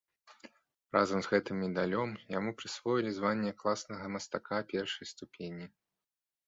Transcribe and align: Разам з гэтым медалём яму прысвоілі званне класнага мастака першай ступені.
Разам 0.95 1.19
з 1.27 1.31
гэтым 1.33 1.59
медалём 1.65 2.09
яму 2.37 2.55
прысвоілі 2.63 3.11
званне 3.19 3.51
класнага 3.61 4.05
мастака 4.17 4.57
першай 4.75 5.05
ступені. 5.13 5.65